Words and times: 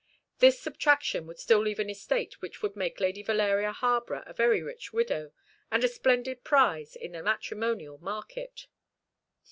This 0.39 0.59
subtraction 0.59 1.27
would 1.27 1.37
still 1.37 1.59
leave 1.59 1.77
an 1.77 1.87
estate 1.87 2.41
which 2.41 2.63
would 2.63 2.75
make 2.75 2.99
Lady 2.99 3.21
Valeria 3.21 3.71
Harborough 3.71 4.23
a 4.25 4.33
very 4.33 4.63
rich 4.63 4.91
widow, 4.91 5.31
and 5.69 5.83
a 5.83 5.87
splendid 5.87 6.43
prize 6.43 6.95
in 6.95 7.11
the 7.11 7.21
matrimonial 7.21 7.99
market. 7.99 8.65